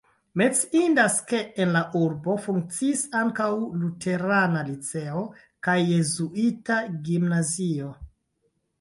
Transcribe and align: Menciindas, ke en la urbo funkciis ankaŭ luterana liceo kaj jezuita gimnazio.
Menciindas, 0.41 1.17
ke 1.31 1.41
en 1.65 1.73
la 1.75 1.83
urbo 1.99 2.37
funkciis 2.47 3.05
ankaŭ 3.21 3.47
luterana 3.59 4.67
liceo 4.73 5.25
kaj 5.69 5.79
jezuita 5.95 6.83
gimnazio. 7.09 7.97